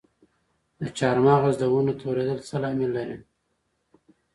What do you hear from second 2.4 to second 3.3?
څه لامل لري؟